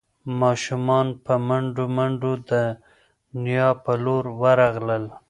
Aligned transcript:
ماشومان 0.41 1.07
په 1.25 1.33
منډو 1.47 1.85
منډو 1.97 2.33
د 2.49 2.51
نیا 3.43 3.69
په 3.83 3.91
لور 4.03 4.23
ورغلل. 4.41 5.03